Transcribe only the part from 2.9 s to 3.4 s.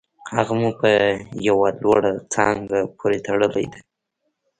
پورې